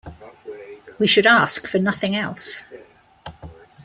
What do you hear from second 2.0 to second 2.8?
else.